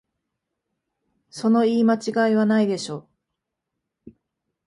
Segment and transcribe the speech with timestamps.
[1.29, 3.07] その言い間違いはないでしょ